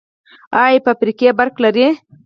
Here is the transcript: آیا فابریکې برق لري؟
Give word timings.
آیا 0.63 0.79
فابریکې 0.85 1.29
برق 1.37 1.55
لري؟ 1.63 1.87